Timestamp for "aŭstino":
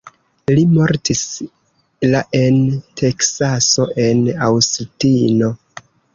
4.49-5.53